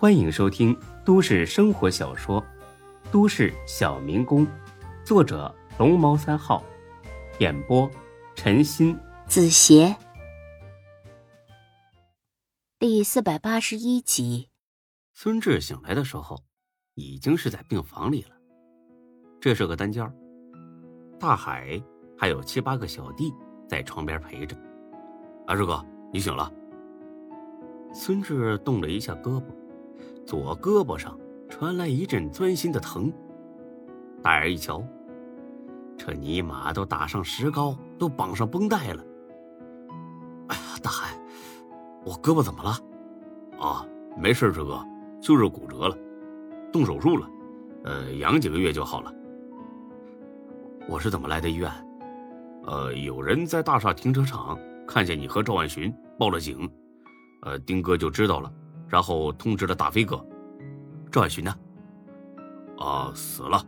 [0.00, 0.74] 欢迎收听
[1.04, 2.40] 都市生活小说
[3.12, 4.46] 《都市小民工》，
[5.04, 6.64] 作者龙猫三号，
[7.38, 7.86] 演播
[8.34, 9.94] 陈鑫、子邪，
[12.78, 14.48] 第四百八十一集。
[15.12, 16.42] 孙志醒来的时候，
[16.94, 18.30] 已经是在病房里了。
[19.38, 20.10] 这是个单间
[21.18, 21.78] 大海
[22.16, 23.30] 还有七八个小弟
[23.68, 24.56] 在床边陪着。
[25.46, 26.50] 阿志哥，你醒了。
[27.92, 29.44] 孙志动了一下胳膊，
[30.30, 31.18] 左胳膊上
[31.48, 33.12] 传来一阵钻心的疼。
[34.22, 34.80] 大眼一瞧，
[35.98, 39.04] 这尼玛都打上石膏，都绑上绷带了。
[40.46, 41.18] 哎呀，大海，
[42.04, 42.78] 我胳膊怎么了？
[43.58, 43.84] 啊，
[44.16, 44.80] 没事，志哥，
[45.20, 45.98] 就是骨折了，
[46.72, 47.28] 动手术了，
[47.82, 49.12] 呃，养几个月就好了。
[50.88, 51.68] 我是怎么来的医院？
[52.66, 54.56] 呃，有人在大厦停车场
[54.86, 56.70] 看见你和赵万寻，报了警。
[57.42, 58.52] 呃，丁哥就知道了，
[58.86, 60.24] 然后通知了大飞哥。
[61.10, 61.54] 赵万寻呢？
[62.78, 63.64] 啊，死了，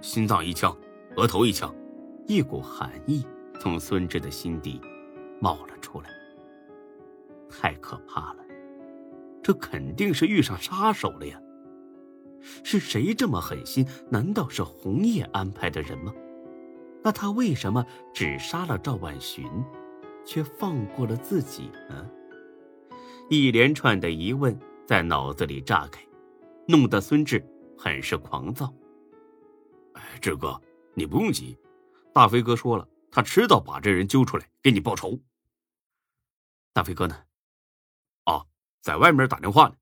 [0.00, 0.76] 心脏一枪，
[1.16, 1.74] 额头一枪。
[2.26, 3.26] 一股寒意
[3.58, 4.80] 从孙志的心底
[5.40, 6.10] 冒了出来。
[7.48, 8.44] 太可怕了，
[9.42, 11.40] 这肯定是遇上杀手了呀！
[12.62, 13.86] 是谁这么狠心？
[14.10, 16.12] 难道是红叶安排的人吗？
[17.02, 19.48] 那他为什么只杀了赵万寻，
[20.26, 22.10] 却放过了自己呢？
[23.30, 26.02] 一连串的疑问在脑子里炸开，
[26.70, 27.42] 弄得孙志
[27.78, 28.70] 很是狂躁。
[29.94, 30.60] 哎，志哥，
[30.92, 31.58] 你不用急，
[32.12, 35.18] 大飞哥说了，他迟早把这人揪出来给你报仇。
[36.74, 37.24] 大飞哥呢？
[38.26, 38.46] 哦，
[38.82, 39.76] 在外面打电话呢。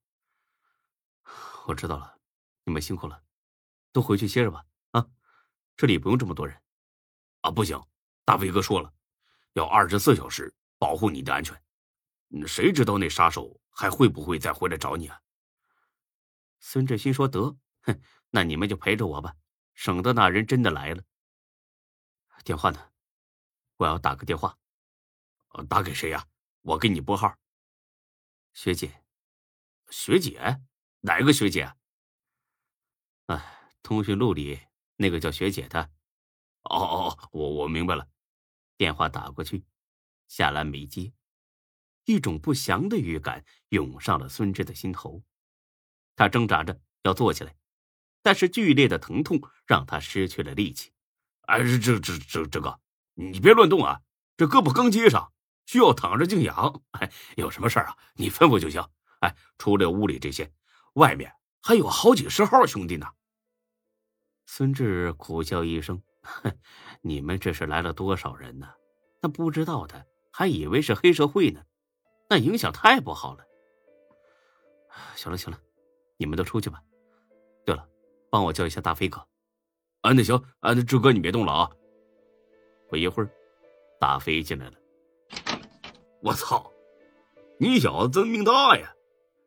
[1.67, 2.17] 我知道了，
[2.63, 3.21] 你们辛苦了，
[3.91, 4.65] 都回去歇着吧。
[4.93, 5.05] 啊，
[5.77, 6.57] 这里不用这么多人。
[7.41, 7.83] 啊，不行，
[8.25, 8.95] 大飞哥说了，
[9.55, 11.61] 要二十四小时保护你的安全。
[12.47, 15.21] 谁知道那杀手还会不会再回来找你啊？
[16.69, 18.01] 孙志新说：“得，哼，
[18.31, 19.37] 那你们就陪着我吧，
[19.73, 21.05] 省得那人真的来了。
[22.43, 22.91] 电话呢？
[23.77, 24.59] 我要打个电话。
[25.69, 26.27] 打给谁呀？
[26.63, 27.39] 我给你拨号。
[28.53, 29.05] 学姐，
[29.91, 30.61] 学姐，
[31.03, 31.73] 哪个学姐？
[33.27, 34.61] 哎，通讯录里
[34.97, 35.89] 那个叫学姐的。
[36.63, 38.09] 哦哦，我我明白了。
[38.77, 39.65] 电话打过去，
[40.27, 41.13] 夏兰没接。
[42.07, 45.23] 一种不祥的预感涌上了孙志的心头，
[46.17, 47.55] 他挣扎着要坐起来，
[48.23, 50.93] 但是剧烈的疼痛让他失去了力气。
[51.43, 52.81] 哎，这这这这个，
[53.15, 54.01] 你别乱动啊！
[54.37, 55.33] 这胳膊刚接上，
[55.67, 56.83] 需要躺着静养。
[56.93, 57.97] 哎，有什么事啊？
[58.15, 58.85] 你吩咐就行。
[59.21, 60.53] 哎，除了屋里这些，
[60.95, 61.33] 外面
[61.63, 63.07] 还有好几十号兄弟呢。
[64.47, 66.59] 孙志苦笑一声：“哼，
[67.03, 68.69] 你们这是来了多少人呢？
[69.23, 71.63] 那不知道的还以为是黑社会呢。”
[72.29, 73.45] 那影响太不好了。
[75.15, 75.61] 行 了行了，
[76.17, 76.83] 你们都出去吧。
[77.65, 77.87] 对了，
[78.31, 79.19] 帮我叫一下大飞哥。
[80.03, 81.71] 啊，那行，啊，那志哥你别动了啊。
[82.89, 83.31] 不一会儿，
[83.99, 84.75] 大飞进来了。
[86.23, 86.73] 我操，
[87.59, 88.95] 你小子真命大呀！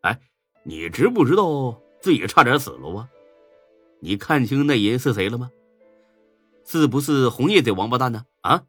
[0.02, 0.20] 哎，
[0.64, 3.10] 你知不知道自己差点死了啊？
[4.02, 5.50] 你看清那人是谁了吗？
[6.66, 8.26] 是不是红叶这王八蛋呢？
[8.42, 8.64] 啊？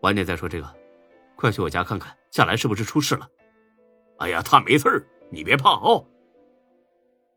[0.00, 0.74] 晚点再说这个。
[1.36, 3.28] 快去我家看看，夏兰是不是出事了？
[4.18, 6.06] 哎呀，他没事儿你别怕哦。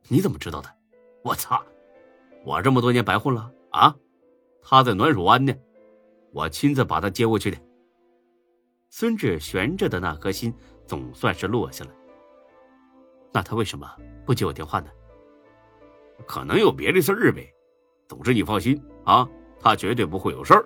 [0.08, 0.70] 你怎么知道的？
[1.24, 1.62] 我操！
[2.46, 3.94] 我这么多年白混了啊！
[4.62, 5.54] 他在暖水湾呢，
[6.32, 7.58] 我亲自把他接过去的。
[8.90, 10.54] 孙志悬着的那颗心
[10.86, 11.92] 总算是落下了。
[13.34, 13.90] 那他为什么
[14.26, 14.90] 不接我电话呢？
[16.26, 17.54] 可能有别的事儿呗。
[18.08, 19.28] 总之你放心啊，
[19.60, 20.66] 他绝对不会有事儿。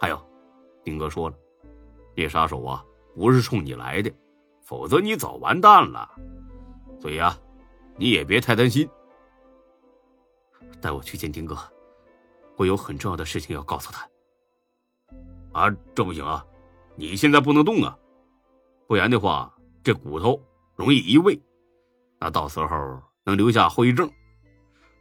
[0.00, 0.18] 还有，
[0.82, 1.36] 丁哥说了。
[2.16, 2.82] 那杀手啊，
[3.14, 4.10] 不是冲你来的，
[4.62, 6.10] 否则你早完蛋了。
[7.02, 7.36] 所以啊，
[7.96, 8.88] 你也别太担心。
[10.80, 11.58] 带我去见丁哥，
[12.56, 14.08] 我有很重要的事情要告诉他。
[15.52, 16.46] 啊，这不行啊，
[16.94, 17.98] 你现在不能动啊，
[18.86, 19.52] 不然的话，
[19.82, 20.40] 这骨头
[20.76, 21.36] 容易移位，
[22.20, 24.08] 那到时候能留下后遗症，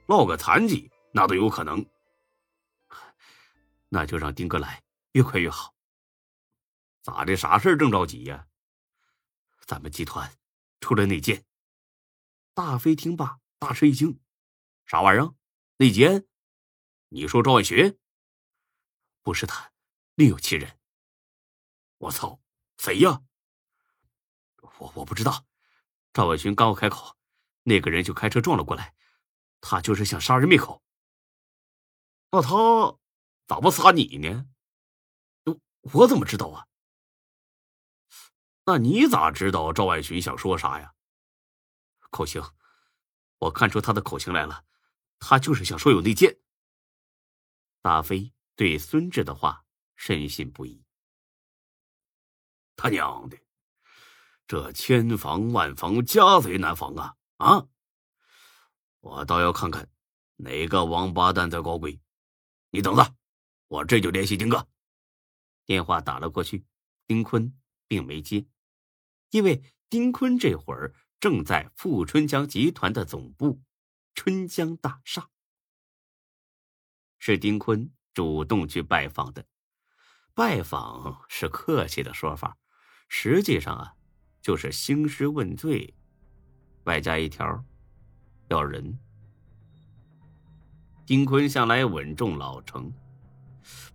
[0.07, 1.85] 落个残疾那都有可能。
[3.89, 4.81] 那就让丁哥来，
[5.11, 5.71] 越快越好。
[7.03, 7.37] 咋的？
[7.37, 8.43] 啥事这么着急呀？
[9.67, 10.27] 咱们集团
[10.79, 11.39] 出了内奸。
[12.53, 14.19] 大飞听罢，大吃一惊
[14.85, 15.33] ：“啥玩意儿？
[15.77, 16.27] 内奸？
[17.09, 17.97] 你说赵万学？
[19.21, 19.71] 不是他，
[20.15, 20.79] 另有其人。
[21.97, 22.41] 我操，
[22.77, 23.21] 谁呀？
[24.79, 25.45] 我我不知道。
[26.13, 27.15] 赵万寻刚要开口，
[27.63, 28.95] 那个人就开车撞了过来。
[29.61, 30.83] 他就是想杀人灭口。
[32.31, 32.97] 那他
[33.47, 34.47] 咋不杀你呢？
[35.93, 36.67] 我怎么知道啊？
[38.65, 40.93] 那你咋知道赵万寻想说啥呀？
[42.11, 42.43] 口型，
[43.39, 44.63] 我看出他的口型来了，
[45.17, 46.37] 他就是想说有内奸。
[47.81, 49.65] 大飞对孙志的话
[49.95, 50.85] 深信不疑。
[52.75, 53.37] 他娘的，
[54.45, 57.17] 这千防万防，家贼难防啊！
[57.37, 57.67] 啊，
[58.99, 59.89] 我倒要看看
[60.35, 61.99] 哪个王八蛋在搞鬼。
[62.69, 63.15] 你等着，
[63.67, 64.67] 我这就联系丁哥。
[65.65, 66.65] 电话打了过去，
[67.07, 68.45] 丁坤并没接，
[69.29, 73.61] 因为丁坤这会儿正在富春江集团的总部——
[74.15, 75.29] 春江大厦。
[77.19, 79.45] 是丁坤主动去拜访的，
[80.33, 82.57] 拜访是客气的说法，
[83.07, 83.93] 实际上啊，
[84.41, 85.93] 就是兴师问罪，
[86.85, 87.63] 外加一条，
[88.47, 88.97] 要人。
[91.05, 92.91] 丁坤向来稳重老成，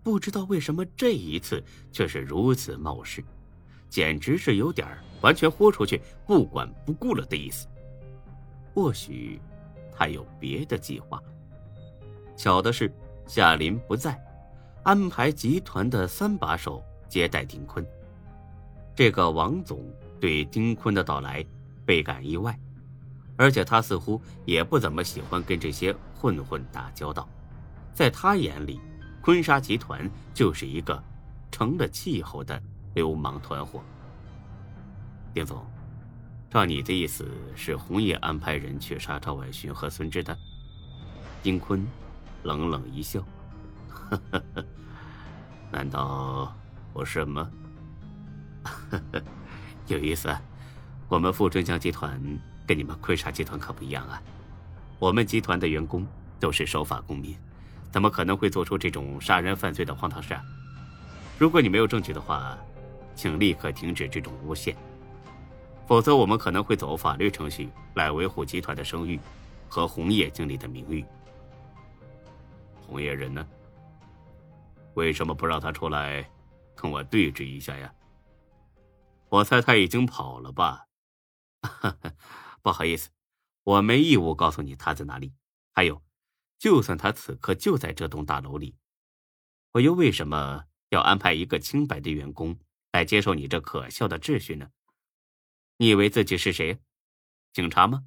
[0.00, 3.25] 不知道为什么这一次却是如此冒失，
[3.96, 4.87] 简直是有点
[5.22, 7.66] 完全豁出去不管不顾了的意思。
[8.75, 9.40] 或许
[9.90, 11.19] 他有别的计划。
[12.37, 12.93] 巧的是。
[13.26, 14.16] 夏林不在，
[14.84, 17.84] 安排集团的三把手接待丁坤。
[18.94, 19.84] 这个王总
[20.20, 21.44] 对丁坤的到来
[21.84, 22.56] 倍感意外，
[23.37, 27.28] 而且他似乎也不怎么喜欢跟这些混混打交道。
[27.92, 28.81] 在他眼里，
[29.20, 31.02] 坤沙集团就是一个
[31.50, 32.62] 成了气候的
[32.96, 33.82] 流氓团伙。
[35.34, 35.62] 丁总，
[36.50, 40.37] 照你的意思，是红叶安排人去杀赵万勋和孙志的？
[41.43, 41.87] 丁坤。
[42.43, 43.20] 冷冷一笑，
[43.88, 44.64] 呵呵，
[45.72, 46.54] 难道
[46.93, 47.50] 不是吗？
[48.62, 49.22] 呵呵，
[49.88, 50.32] 有意思。
[51.08, 52.20] 我们富春江集团
[52.64, 54.22] 跟你们坤沙集团可不一样啊。
[55.00, 56.06] 我们集团的员工
[56.38, 57.37] 都是守法公民，
[57.90, 60.40] 怎么可能会做出这种杀人犯罪的荒唐事啊？
[61.37, 62.56] 如果你没有证据的话，
[63.16, 64.76] 请立刻停止这种诬陷，
[65.88, 69.18] 否则我们可能会走法律程序来维护集团的声誉
[69.68, 71.04] 和红叶经理的名誉。
[72.86, 73.44] 红叶人呢？
[74.94, 76.30] 为什么不让他出来
[76.74, 77.92] 跟我对峙一下呀？
[79.28, 80.86] 我猜他已经跑了吧？
[82.62, 83.10] 不好意思，
[83.64, 85.32] 我没义务告诉你他在哪里。
[85.72, 86.00] 还有，
[86.58, 88.76] 就算他此刻就在这栋大楼里，
[89.72, 92.56] 我又为什么要安排一个清白的员工
[92.96, 94.70] 来接受你这可笑的秩序呢？
[95.76, 96.81] 你以为自己是谁？
[97.52, 98.06] 警察吗？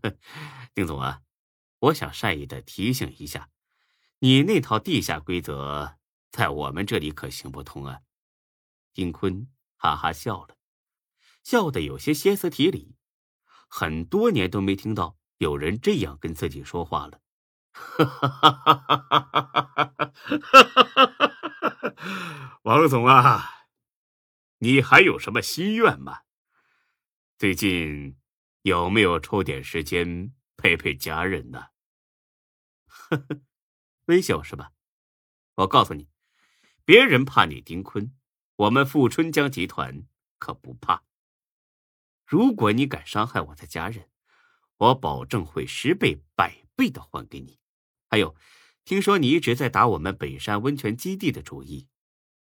[0.72, 1.20] 丁总啊，
[1.78, 3.50] 我想善意的提醒一下。
[4.20, 5.98] 你那套地下规则
[6.30, 8.00] 在我们这里可行不通啊！
[8.94, 10.56] 丁坤哈哈笑了，
[11.42, 12.96] 笑得有些歇斯底里，
[13.68, 17.20] 很多年都没听到有人这样跟自己说话了。
[22.62, 23.63] 王总啊，
[24.58, 26.22] 你还有什么心愿吗？
[27.36, 28.16] 最近
[28.62, 31.68] 有没有抽点时间陪陪家人呢？
[32.86, 33.40] 呵呵。
[34.06, 34.72] 微笑是吧？
[35.56, 36.08] 我告诉你，
[36.84, 38.14] 别人怕你丁坤，
[38.56, 40.06] 我们富春江集团
[40.38, 41.04] 可不怕。
[42.24, 44.08] 如果你敢伤害我的家人，
[44.76, 47.58] 我保证会十倍百倍的还给你。
[48.08, 48.36] 还有，
[48.84, 51.88] 听说你一直在打我们北山温泉基地的主意，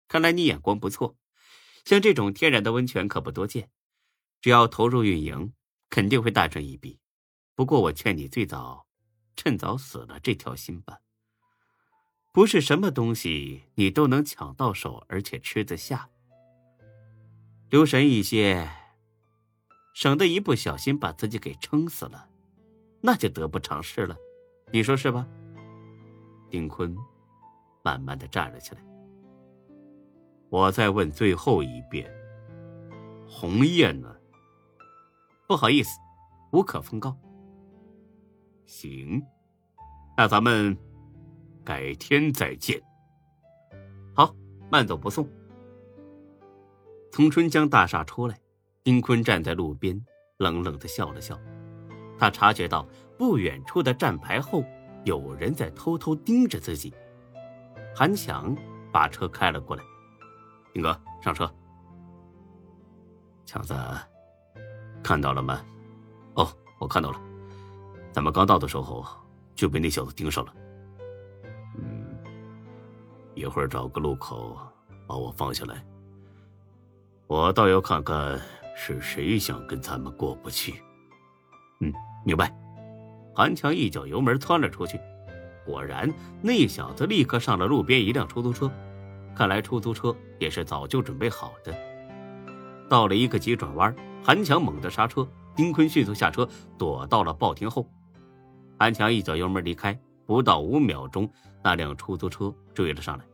[0.09, 1.17] 看来你眼光不错。
[1.85, 3.71] 像这种天然的温泉可不多见，
[4.41, 5.53] 只要投入运营，
[5.91, 7.01] 肯定会大赚一笔。
[7.55, 8.87] 不过我劝你最早，
[9.37, 11.01] 趁早死了这条心吧。
[12.33, 16.09] 不是什么东西你都能抢到手，而且吃得下。
[17.69, 18.71] 留神一些，
[19.95, 22.29] 省得一不小心把自己给撑死了，
[23.03, 24.17] 那就得不偿失了。
[24.73, 25.27] 你说是吧？
[26.49, 26.97] 丁坤
[27.83, 28.92] 慢慢的站了起来。
[30.53, 32.07] 我再问最后一遍，
[33.27, 34.15] 红叶呢？
[35.49, 35.99] 不好意思，
[36.53, 37.17] 无可奉告。
[38.67, 39.23] 行，
[40.15, 40.77] 那咱们。
[41.65, 42.83] 改天再见。
[44.15, 44.35] 好，
[44.69, 45.27] 慢走不送。
[47.13, 48.37] 从春江大厦出来，
[48.83, 50.05] 丁坤站在路边，
[50.39, 51.39] 冷冷的笑了笑。
[52.19, 52.85] 他察觉到
[53.17, 54.65] 不远处的站牌后
[55.05, 56.93] 有人在偷偷盯着自己。
[57.95, 58.55] 韩强
[58.93, 59.85] 把车开了过来，
[60.73, 61.51] 丁哥上车。
[63.45, 63.75] 强子，
[65.03, 65.61] 看到了吗？
[66.35, 66.49] 哦，
[66.79, 67.21] 我看到了。
[68.13, 69.07] 咱们刚到的时候
[69.55, 70.55] 就被那小子盯上了。
[71.77, 72.17] 嗯
[73.35, 74.59] 一会儿找个路口
[75.07, 75.85] 把我放下来，
[77.27, 78.41] 我倒要看看
[78.77, 80.83] 是谁想跟咱们过不去。
[81.81, 81.93] 嗯，
[82.25, 82.55] 明白。
[83.35, 85.01] 韩强一脚油门窜了出去，
[85.65, 86.13] 果然
[86.43, 88.71] 那小子立刻上了路边一辆出租车，
[89.35, 91.75] 看来出租车也是早就准备好的。
[92.89, 97.89] 到了一个急转弯，韩强猛地刹车，丁坤迅速下车，躲到了报亭后。
[98.79, 101.31] 韩强一脚油门离开，不到五秒钟，
[101.63, 103.25] 那辆出租车追了上来。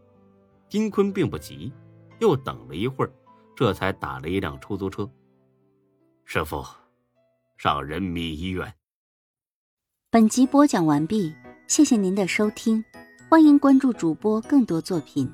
[0.68, 1.72] 丁坤并不急，
[2.20, 3.10] 又等了一会儿，
[3.56, 5.10] 这才打了一辆出租车。
[6.24, 6.64] 师傅，
[7.56, 8.72] 上人民医院。
[10.10, 11.34] 本集播讲完毕，
[11.66, 12.84] 谢谢您的收听，
[13.28, 15.30] 欢迎关注主播更多作品。